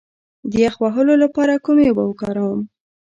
[0.49, 2.61] د یخ وهلو لپاره کومې اوبه وکاروم؟